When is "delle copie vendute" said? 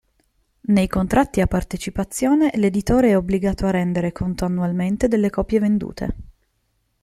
5.07-6.15